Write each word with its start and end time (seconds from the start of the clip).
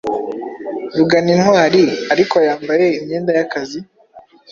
Ruganintwari, 0.97 1.83
ariko 2.13 2.35
yambaye 2.47 2.85
imyenda 2.99 3.31
yakazi 3.39 3.79